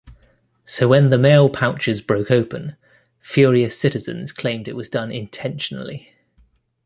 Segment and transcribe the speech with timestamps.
[0.65, 2.75] So when the mail pouches broke open,
[3.19, 6.15] furious citizens claimed it was done intentionally.